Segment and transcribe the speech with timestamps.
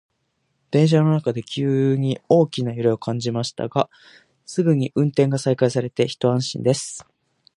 [0.71, 3.87] 電車の中で急に大きな揺れを感じましたが、
[4.47, 7.05] すぐに運転が再開されて一安心です。